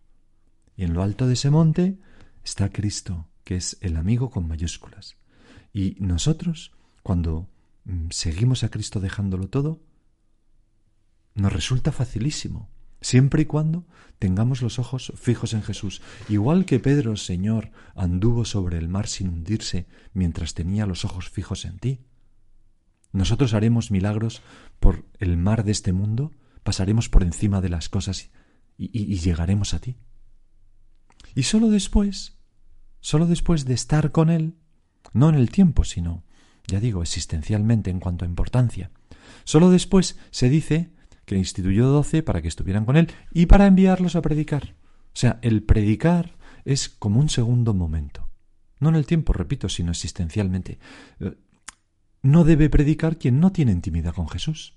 Y 0.76 0.84
en 0.84 0.94
lo 0.94 1.04
alto 1.04 1.28
de 1.28 1.34
ese 1.34 1.50
monte 1.50 2.00
está 2.44 2.70
Cristo, 2.70 3.28
que 3.44 3.58
es 3.58 3.78
el 3.82 3.98
amigo 3.98 4.30
con 4.30 4.48
mayúsculas. 4.48 5.18
Y 5.74 5.98
nosotros, 6.00 6.72
cuando 7.04 7.48
mm, 7.86 8.08
seguimos 8.10 8.64
a 8.64 8.70
Cristo 8.70 9.00
dejándolo 9.00 9.50
todo, 9.50 9.82
nos 11.36 11.54
resulta 11.54 11.92
facilísimo 11.92 12.70
siempre 13.02 13.44
y 13.44 13.46
cuando 13.46 13.86
tengamos 14.20 14.62
los 14.62 14.80
ojos 14.80 15.14
fijos 15.16 15.54
en 15.54 15.64
Jesús. 15.64 16.02
Igual 16.28 16.66
que 16.66 16.80
Pedro, 16.80 17.16
Señor, 17.16 17.72
anduvo 17.96 18.46
sobre 18.46 18.78
el 18.78 18.90
mar 18.90 19.08
sin 19.08 19.30
hundirse 19.30 19.88
mientras 20.14 20.54
tenía 20.54 20.86
los 20.86 21.06
ojos 21.06 21.30
fijos 21.30 21.66
en 21.66 21.80
ti. 21.80 22.02
Nosotros 23.12 23.54
haremos 23.54 23.92
milagros 23.92 24.42
por 24.80 25.06
el 25.20 25.38
mar 25.38 25.64
de 25.64 25.72
este 25.72 25.94
mundo, 25.94 26.32
pasaremos 26.64 27.10
por 27.10 27.24
encima 27.24 27.62
de 27.62 27.70
las 27.70 27.90
cosas 27.90 28.30
y, 28.78 29.16
llegaremos 29.18 29.74
a 29.74 29.80
ti. 29.80 29.98
Y 31.34 31.44
sólo 31.44 31.70
después, 31.70 32.38
sólo 33.00 33.26
después 33.26 33.66
de 33.66 33.74
estar 33.74 34.12
con 34.12 34.30
Él, 34.30 34.58
no 35.14 35.30
en 35.30 35.36
el 35.36 35.50
tiempo, 35.50 35.84
sino, 35.84 36.24
ya 36.68 36.80
digo, 36.80 37.02
existencialmente 37.02 37.90
en 37.90 38.00
cuanto 38.00 38.26
a 38.26 38.28
importancia, 38.28 38.92
sólo 39.44 39.70
después 39.70 40.18
se 40.30 40.50
dice 40.50 40.94
que 41.30 41.36
instituyó 41.36 41.86
doce 41.86 42.24
para 42.24 42.42
que 42.42 42.48
estuvieran 42.48 42.86
con 42.86 42.98
él 42.98 43.12
y 43.32 43.46
para 43.46 43.68
enviarlos 43.68 44.16
a 44.16 44.22
predicar. 44.24 44.74
O 45.14 45.16
sea, 45.16 45.38
el 45.44 45.62
predicar 45.62 46.36
es 46.66 46.90
como 46.90 47.20
un 47.20 47.30
segundo 47.30 47.76
momento. 47.76 48.28
No 48.80 48.90
en 48.90 48.96
el 48.96 49.06
tiempo, 49.06 49.32
repito, 49.32 49.70
sino 49.70 49.92
existencialmente. 49.92 50.80
no 52.24 52.44
debe 52.44 52.72
predicar 52.72 53.20
quien 53.20 53.40
no 53.40 53.52
tiene 53.52 53.74
intimidad 53.74 54.16
con 54.16 54.28
Jesús, 54.28 54.74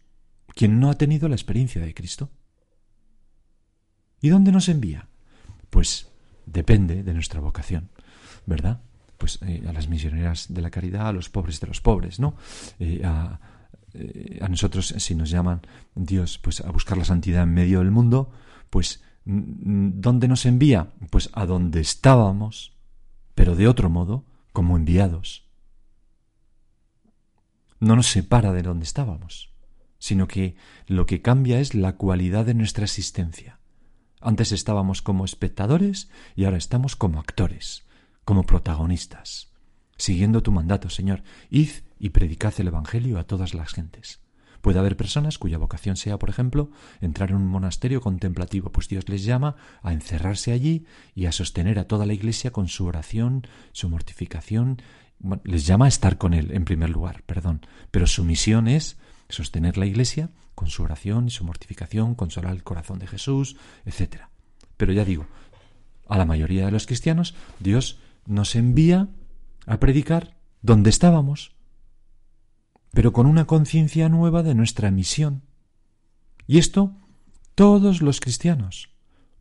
quien 0.54 0.78
no 0.78 0.90
ha 0.90 0.98
tenido 0.98 1.26
la 1.26 1.36
experiencia 1.36 1.80
de 1.80 1.94
Cristo. 1.94 2.28
¿Y 4.20 4.28
dónde 4.28 4.52
nos 4.52 4.68
envía? 4.68 5.08
Pues 5.70 6.10
depende 6.44 7.02
de 7.02 7.14
nuestra 7.14 7.40
vocación, 7.40 7.88
¿verdad? 8.44 8.82
Pues 9.16 9.38
eh, 9.40 9.62
a 9.66 9.72
las 9.72 9.88
misioneras 9.88 10.52
de 10.52 10.60
la 10.60 10.70
caridad, 10.70 11.08
a 11.08 11.12
los 11.14 11.30
pobres 11.30 11.60
de 11.60 11.68
los 11.68 11.80
pobres, 11.80 12.20
¿no? 12.20 12.36
Eh, 12.78 13.00
a, 13.06 13.40
eh, 13.94 14.38
a 14.40 14.48
nosotros, 14.48 14.94
si 14.96 15.14
nos 15.14 15.30
llaman 15.30 15.62
Dios, 15.94 16.38
pues 16.38 16.60
a 16.60 16.70
buscar 16.70 16.98
la 16.98 17.04
santidad 17.04 17.42
en 17.42 17.54
medio 17.54 17.80
del 17.80 17.90
mundo, 17.90 18.30
pues 18.70 19.02
¿dónde 19.24 20.28
nos 20.28 20.46
envía? 20.46 20.92
Pues 21.10 21.30
a 21.32 21.46
donde 21.46 21.80
estábamos, 21.80 22.76
pero 23.34 23.54
de 23.54 23.68
otro 23.68 23.90
modo, 23.90 24.24
como 24.52 24.76
enviados. 24.76 25.48
No 27.80 27.96
nos 27.96 28.06
separa 28.06 28.52
de 28.52 28.62
donde 28.62 28.84
estábamos, 28.84 29.52
sino 29.98 30.28
que 30.28 30.56
lo 30.86 31.06
que 31.06 31.22
cambia 31.22 31.60
es 31.60 31.74
la 31.74 31.96
cualidad 31.96 32.46
de 32.46 32.54
nuestra 32.54 32.84
existencia. 32.84 33.58
Antes 34.20 34.52
estábamos 34.52 35.02
como 35.02 35.24
espectadores 35.24 36.08
y 36.36 36.44
ahora 36.44 36.56
estamos 36.56 36.94
como 36.94 37.18
actores, 37.18 37.86
como 38.24 38.44
protagonistas. 38.44 39.51
Siguiendo 39.96 40.42
tu 40.42 40.52
mandato, 40.52 40.90
Señor, 40.90 41.22
id 41.50 41.70
y 41.98 42.10
predicad 42.10 42.54
el 42.58 42.68
Evangelio 42.68 43.18
a 43.18 43.24
todas 43.24 43.54
las 43.54 43.72
gentes. 43.72 44.20
Puede 44.62 44.78
haber 44.78 44.96
personas 44.96 45.38
cuya 45.38 45.58
vocación 45.58 45.96
sea, 45.96 46.18
por 46.20 46.30
ejemplo, 46.30 46.70
entrar 47.00 47.30
en 47.30 47.36
un 47.36 47.48
monasterio 47.48 48.00
contemplativo, 48.00 48.70
pues 48.70 48.88
Dios 48.88 49.08
les 49.08 49.24
llama 49.24 49.56
a 49.82 49.92
encerrarse 49.92 50.52
allí 50.52 50.86
y 51.16 51.26
a 51.26 51.32
sostener 51.32 51.80
a 51.80 51.88
toda 51.88 52.06
la 52.06 52.14
Iglesia 52.14 52.52
con 52.52 52.68
su 52.68 52.86
oración, 52.86 53.46
su 53.72 53.88
mortificación. 53.88 54.80
les 55.42 55.66
llama 55.66 55.86
a 55.86 55.88
estar 55.88 56.16
con 56.16 56.32
Él, 56.32 56.52
en 56.52 56.64
primer 56.64 56.90
lugar, 56.90 57.24
perdón, 57.24 57.66
pero 57.90 58.06
su 58.06 58.22
misión 58.24 58.68
es 58.68 58.98
sostener 59.28 59.76
la 59.78 59.86
Iglesia 59.86 60.30
con 60.54 60.68
su 60.68 60.84
oración 60.84 61.26
y 61.26 61.30
su 61.30 61.44
mortificación, 61.44 62.14
consolar 62.14 62.52
el 62.52 62.62
corazón 62.62 63.00
de 63.00 63.08
Jesús, 63.08 63.56
etc. 63.84 64.26
Pero 64.76 64.92
ya 64.92 65.04
digo, 65.04 65.26
a 66.08 66.18
la 66.18 66.24
mayoría 66.24 66.66
de 66.66 66.70
los 66.70 66.86
cristianos 66.86 67.34
Dios 67.58 67.98
nos 68.26 68.54
envía 68.54 69.08
a 69.66 69.78
predicar 69.78 70.36
donde 70.60 70.90
estábamos, 70.90 71.54
pero 72.92 73.12
con 73.12 73.26
una 73.26 73.46
conciencia 73.46 74.08
nueva 74.08 74.42
de 74.42 74.54
nuestra 74.54 74.90
misión. 74.90 75.42
Y 76.46 76.58
esto 76.58 76.94
todos 77.54 78.02
los 78.02 78.20
cristianos, 78.20 78.90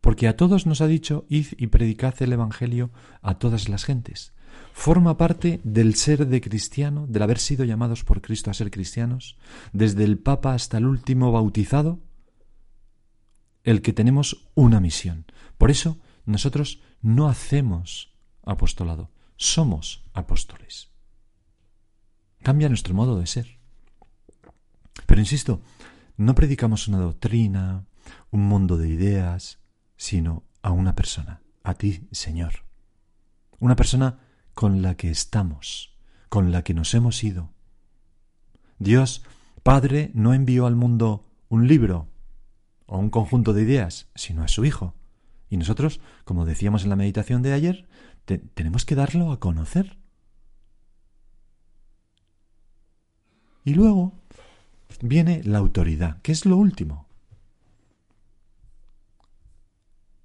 porque 0.00 0.28
a 0.28 0.36
todos 0.36 0.66
nos 0.66 0.80
ha 0.80 0.86
dicho 0.86 1.24
id 1.28 1.46
y 1.56 1.68
predicad 1.68 2.14
el 2.20 2.32
Evangelio 2.32 2.90
a 3.20 3.38
todas 3.38 3.68
las 3.68 3.84
gentes. 3.84 4.32
Forma 4.72 5.16
parte 5.16 5.60
del 5.64 5.94
ser 5.94 6.26
de 6.26 6.40
cristiano, 6.40 7.06
del 7.06 7.22
haber 7.22 7.38
sido 7.38 7.64
llamados 7.64 8.04
por 8.04 8.20
Cristo 8.20 8.50
a 8.50 8.54
ser 8.54 8.70
cristianos, 8.70 9.38
desde 9.72 10.04
el 10.04 10.18
Papa 10.18 10.54
hasta 10.54 10.78
el 10.78 10.86
último 10.86 11.32
bautizado, 11.32 12.00
el 13.64 13.80
que 13.82 13.92
tenemos 13.92 14.48
una 14.54 14.80
misión. 14.80 15.26
Por 15.56 15.70
eso 15.70 15.98
nosotros 16.24 16.82
no 17.00 17.28
hacemos 17.28 18.14
apostolado, 18.44 19.10
somos 19.42 20.04
apóstoles. 20.14 20.92
Cambia 22.42 22.68
nuestro 22.68 22.94
modo 22.94 23.18
de 23.18 23.26
ser. 23.26 23.58
Pero 25.06 25.20
insisto, 25.20 25.60
no 26.16 26.36
predicamos 26.36 26.86
una 26.86 26.98
doctrina, 26.98 27.84
un 28.30 28.46
mundo 28.46 28.76
de 28.76 28.88
ideas, 28.88 29.58
sino 29.96 30.44
a 30.62 30.70
una 30.70 30.94
persona, 30.94 31.42
a 31.64 31.74
ti, 31.74 32.06
Señor. 32.12 32.64
Una 33.58 33.74
persona 33.74 34.20
con 34.54 34.80
la 34.80 34.96
que 34.96 35.10
estamos, 35.10 35.96
con 36.28 36.52
la 36.52 36.62
que 36.62 36.74
nos 36.74 36.94
hemos 36.94 37.24
ido. 37.24 37.52
Dios, 38.78 39.24
Padre, 39.64 40.12
no 40.14 40.34
envió 40.34 40.66
al 40.66 40.76
mundo 40.76 41.28
un 41.48 41.66
libro 41.66 42.08
o 42.86 42.98
un 42.98 43.10
conjunto 43.10 43.54
de 43.54 43.62
ideas, 43.62 44.08
sino 44.14 44.44
a 44.44 44.48
su 44.48 44.64
Hijo. 44.64 44.94
Y 45.50 45.56
nosotros, 45.56 46.00
como 46.24 46.46
decíamos 46.46 46.84
en 46.84 46.90
la 46.90 46.96
meditación 46.96 47.42
de 47.42 47.52
ayer, 47.52 47.88
tenemos 48.24 48.84
que 48.84 48.94
darlo 48.94 49.32
a 49.32 49.40
conocer. 49.40 49.98
Y 53.64 53.74
luego 53.74 54.12
viene 55.00 55.42
la 55.44 55.58
autoridad, 55.58 56.20
que 56.22 56.32
es 56.32 56.46
lo 56.46 56.56
último. 56.56 57.08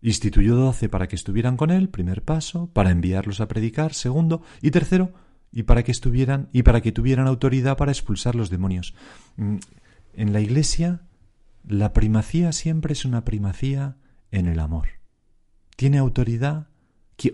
Instituyó 0.02 0.56
doce 0.56 0.90
para 0.90 1.08
que 1.08 1.16
estuvieran 1.16 1.58
con 1.58 1.72
él, 1.72 1.90
primer 1.90 2.24
paso, 2.24 2.68
para 2.72 2.92
enviarlos 2.92 3.42
a 3.42 3.48
predicar, 3.48 3.94
segundo, 3.94 4.42
y 4.62 4.72
tercero, 4.72 5.14
y 5.52 5.64
para 5.64 5.84
que 5.84 5.92
estuvieran 5.92 6.50
y 6.54 6.64
para 6.64 6.82
que 6.82 6.92
tuvieran 6.92 7.28
autoridad 7.28 7.78
para 7.78 7.92
expulsar 7.92 8.36
los 8.36 8.50
demonios. 8.50 8.94
Mm, 9.38 9.58
en 10.14 10.34
la 10.34 10.42
Iglesia 10.42 11.02
la 11.68 11.94
primacía 11.94 12.52
siempre 12.52 12.94
es 12.94 13.06
una 13.06 13.26
primacía 13.26 13.98
en 14.32 14.48
el 14.48 14.60
amor. 14.60 14.90
Tiene 15.76 15.98
autoridad, 15.98 16.68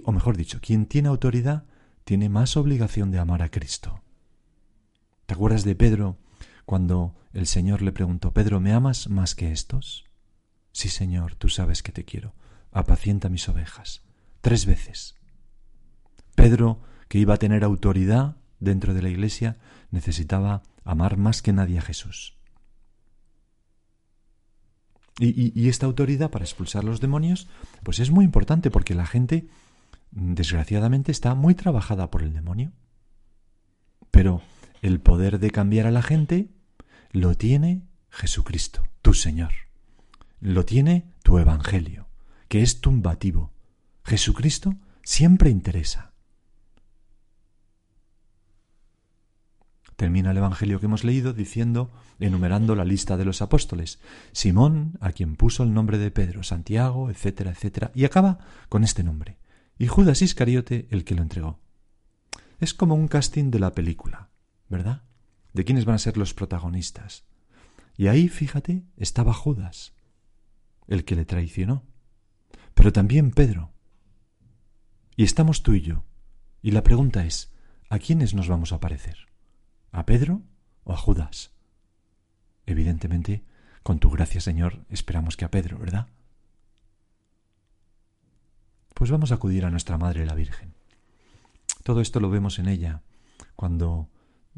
o 0.03 0.11
mejor 0.11 0.37
dicho, 0.37 0.59
quien 0.61 0.85
tiene 0.85 1.09
autoridad 1.09 1.65
tiene 2.03 2.29
más 2.29 2.57
obligación 2.57 3.11
de 3.11 3.19
amar 3.19 3.41
a 3.41 3.49
Cristo. 3.49 4.01
¿Te 5.25 5.33
acuerdas 5.33 5.63
de 5.63 5.75
Pedro 5.75 6.17
cuando 6.65 7.15
el 7.33 7.47
Señor 7.47 7.81
le 7.81 7.91
preguntó, 7.91 8.31
Pedro, 8.31 8.59
¿me 8.59 8.73
amas 8.73 9.09
más 9.09 9.35
que 9.35 9.51
estos? 9.51 10.05
Sí, 10.71 10.89
Señor, 10.89 11.35
tú 11.35 11.49
sabes 11.49 11.83
que 11.83 11.91
te 11.91 12.03
quiero. 12.03 12.33
Apacienta 12.71 13.29
mis 13.29 13.47
ovejas. 13.47 14.01
Tres 14.41 14.65
veces. 14.65 15.15
Pedro, 16.35 16.81
que 17.07 17.19
iba 17.19 17.35
a 17.35 17.37
tener 17.37 17.63
autoridad 17.63 18.37
dentro 18.59 18.93
de 18.93 19.01
la 19.01 19.09
iglesia, 19.09 19.57
necesitaba 19.91 20.63
amar 20.83 21.17
más 21.17 21.41
que 21.41 21.53
nadie 21.53 21.77
a 21.77 21.81
Jesús. 21.81 22.35
Y, 25.19 25.53
y, 25.59 25.69
esta 25.69 25.85
autoridad 25.85 26.31
para 26.31 26.43
expulsar 26.43 26.83
los 26.83 26.99
demonios, 26.99 27.47
pues 27.83 27.99
es 27.99 28.09
muy 28.09 28.25
importante 28.25 28.71
porque 28.71 28.95
la 28.95 29.05
gente, 29.05 29.47
desgraciadamente, 30.15 31.11
está 31.11 31.35
muy 31.35 31.55
trabajada 31.55 32.09
por 32.09 32.21
el 32.21 32.33
demonio. 32.33 32.71
Pero 34.11 34.41
el 34.81 34.99
poder 34.99 35.39
de 35.39 35.51
cambiar 35.51 35.87
a 35.87 35.91
la 35.91 36.01
gente 36.01 36.49
lo 37.11 37.35
tiene 37.35 37.83
Jesucristo, 38.09 38.83
tu 39.01 39.13
Señor. 39.13 39.53
Lo 40.39 40.65
tiene 40.65 41.11
tu 41.23 41.39
Evangelio, 41.39 42.07
que 42.47 42.61
es 42.61 42.81
tumbativo. 42.81 43.51
Jesucristo 44.03 44.75
siempre 45.03 45.49
interesa. 45.49 46.11
Termina 49.95 50.31
el 50.31 50.37
Evangelio 50.37 50.79
que 50.79 50.87
hemos 50.87 51.03
leído 51.03 51.33
diciendo, 51.33 51.91
enumerando 52.19 52.75
la 52.75 52.83
lista 52.83 53.15
de 53.15 53.25
los 53.25 53.41
apóstoles, 53.41 53.99
Simón, 54.31 54.97
a 54.99 55.11
quien 55.11 55.35
puso 55.35 55.63
el 55.63 55.73
nombre 55.73 55.97
de 55.97 56.11
Pedro, 56.11 56.43
Santiago, 56.43 57.09
etcétera, 57.09 57.51
etcétera, 57.51 57.91
y 57.93 58.05
acaba 58.05 58.39
con 58.69 58.83
este 58.83 59.03
nombre, 59.03 59.37
y 59.77 59.87
Judas 59.87 60.21
Iscariote 60.21 60.87
el 60.91 61.03
que 61.03 61.15
lo 61.15 61.21
entregó. 61.21 61.59
Es 62.59 62.73
como 62.73 62.95
un 62.95 63.07
casting 63.07 63.51
de 63.51 63.59
la 63.59 63.73
película. 63.73 64.29
¿verdad? 64.73 65.03
De 65.53 65.65
quiénes 65.65 65.85
van 65.85 65.95
a 65.95 65.99
ser 65.99 66.17
los 66.17 66.33
protagonistas. 66.33 67.25
Y 67.95 68.07
ahí, 68.07 68.27
fíjate, 68.27 68.83
estaba 68.97 69.33
Judas, 69.33 69.93
el 70.87 71.05
que 71.05 71.15
le 71.15 71.25
traicionó, 71.25 71.85
pero 72.73 72.91
también 72.91 73.31
Pedro. 73.31 73.71
Y 75.15 75.23
estamos 75.23 75.61
tú 75.61 75.73
y 75.73 75.81
yo. 75.81 76.05
Y 76.63 76.71
la 76.71 76.81
pregunta 76.81 77.23
es, 77.23 77.53
¿a 77.89 77.99
quiénes 77.99 78.33
nos 78.33 78.47
vamos 78.47 78.73
a 78.73 78.79
parecer? 78.79 79.27
¿A 79.91 80.07
Pedro 80.07 80.41
o 80.83 80.93
a 80.93 80.97
Judas? 80.97 81.51
Evidentemente, 82.65 83.45
con 83.83 83.99
tu 83.99 84.09
gracia, 84.09 84.41
Señor, 84.41 84.85
esperamos 84.89 85.37
que 85.37 85.45
a 85.45 85.51
Pedro, 85.51 85.77
¿verdad? 85.77 86.07
Pues 89.03 89.11
vamos 89.11 89.33
a 89.33 89.35
acudir 89.35 89.65
a 89.65 89.69
nuestra 89.69 89.97
Madre 89.97 90.25
la 90.25 90.33
Virgen. 90.33 90.75
Todo 91.83 91.99
esto 91.99 92.21
lo 92.21 92.29
vemos 92.29 92.57
en 92.57 92.69
ella, 92.69 93.01
cuando 93.53 94.07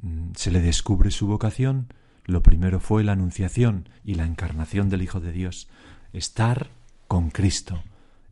Mm, 0.02 0.32
se 0.36 0.52
le 0.52 0.62
descubre 0.62 1.12
su 1.12 1.28
vocación, 1.28 1.88
lo 2.26 2.44
primero 2.44 2.80
fue 2.80 3.04
la 3.04 3.14
anunciación 3.14 3.90
y 4.04 4.16
la 4.16 4.26
encarnación 4.26 4.90
del 4.90 5.02
Hijo 5.02 5.20
de 5.20 5.32
Dios, 5.32 5.68
estar 6.14 6.70
con 7.08 7.30
Cristo, 7.30 7.84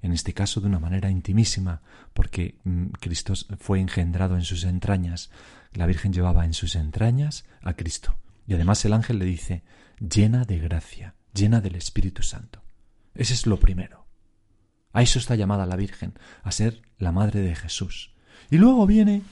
en 0.02 0.12
este 0.12 0.34
caso 0.34 0.62
de 0.62 0.68
una 0.68 0.80
manera 0.80 1.10
intimísima, 1.10 1.82
porque 2.14 2.56
mm, 2.64 2.88
Cristo 3.00 3.34
fue 3.60 3.80
engendrado 3.80 4.36
en 4.36 4.44
sus 4.44 4.66
entrañas, 4.66 5.32
la 5.74 5.86
Virgen 5.86 6.14
llevaba 6.14 6.46
en 6.46 6.54
sus 6.54 6.76
entrañas 6.76 7.46
a 7.62 7.74
Cristo. 7.74 8.16
Y 8.46 8.54
además 8.54 8.84
el 8.86 8.94
ángel 8.94 9.20
le 9.20 9.26
dice, 9.26 9.64
llena 10.00 10.44
de 10.44 10.60
gracia, 10.60 11.16
llena 11.34 11.62
del 11.62 11.76
Espíritu 11.76 12.24
Santo. 12.24 12.62
Ese 13.16 13.34
es 13.34 13.48
lo 13.48 13.60
primero. 13.60 14.03
A 14.94 15.02
eso 15.02 15.20
está 15.20 15.36
llamada 15.36 15.66
la 15.66 15.76
Virgen, 15.76 16.14
a 16.44 16.52
ser 16.52 16.82
la 16.98 17.12
Madre 17.12 17.42
de 17.42 17.56
Jesús. 17.56 18.14
Y 18.50 18.58
luego 18.58 18.88
viene 18.88 19.24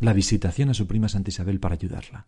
la 0.00 0.12
visitación 0.12 0.70
a 0.70 0.74
su 0.74 0.86
prima 0.86 1.08
Santa 1.08 1.30
Isabel 1.30 1.58
para 1.58 1.74
ayudarla, 1.74 2.26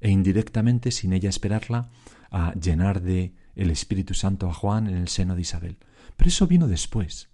e 0.00 0.10
indirectamente, 0.10 0.90
sin 0.90 1.12
ella 1.12 1.30
esperarla, 1.30 1.88
a 2.30 2.54
llenar 2.54 3.02
de 3.02 3.34
el 3.54 3.70
Espíritu 3.70 4.14
Santo 4.14 4.48
a 4.48 4.54
Juan 4.54 4.86
en 4.86 4.94
el 4.94 5.08
seno 5.08 5.34
de 5.34 5.42
Isabel. 5.42 5.78
Pero 6.16 6.28
eso 6.28 6.46
vino 6.46 6.68
después. 6.68 7.30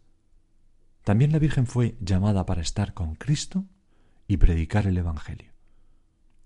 También 1.04 1.32
la 1.32 1.38
Virgen 1.38 1.66
fue 1.66 1.96
llamada 2.00 2.44
para 2.46 2.60
estar 2.60 2.94
con 2.94 3.14
Cristo 3.14 3.64
y 4.26 4.36
predicar 4.36 4.86
el 4.86 4.96
Evangelio. 4.98 5.52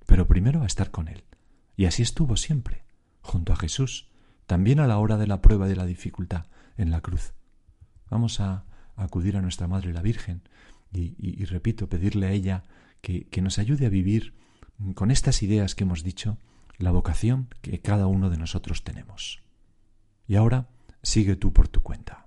pero 0.07 0.27
primero 0.27 0.63
a 0.63 0.67
estar 0.67 0.91
con 0.91 1.09
Él. 1.09 1.25
Y 1.75 1.87
así 1.87 2.03
estuvo 2.03 2.37
siempre, 2.37 2.85
junto 3.23 3.53
a 3.53 3.57
Jesús, 3.57 4.11
también 4.47 4.79
a 4.79 4.87
la 4.87 4.99
hora 4.99 5.17
de 5.17 5.27
la 5.27 5.41
prueba 5.41 5.67
de 5.67 5.77
la 5.77 5.87
dificultad 5.87 6.47
en 6.77 6.91
la 6.91 7.01
cruz. 7.01 7.33
Vamos 8.13 8.41
a, 8.41 8.65
acudir 8.95 9.39
a 9.39 9.41
nuestra 9.41 9.69
Madre 9.69 9.95
la 9.95 10.03
Virgen 10.03 10.43
y, 10.93 11.47
repito, 11.47 11.89
pedirle 11.89 12.27
a 12.27 12.33
ella 12.33 12.63
que, 13.01 13.25
que 13.25 13.41
nos 13.41 13.59
ayude 13.59 13.87
a 13.87 13.89
vivir 13.89 14.35
con 14.95 15.11
estas 15.11 15.43
ideas 15.43 15.75
que 15.75 15.85
hemos 15.85 16.05
dicho 16.05 16.37
la 16.77 16.91
vocación 16.91 17.49
que 17.63 17.81
cada 17.81 18.07
uno 18.07 18.29
de 18.29 18.37
nosotros 18.37 18.85
tenemos. 18.85 19.41
Y 20.29 20.37
ahora 20.37 20.69
sigue 21.03 21.37
tú 21.37 21.55
por 21.55 21.69
tu 21.69 21.83
cuenta. 21.83 22.22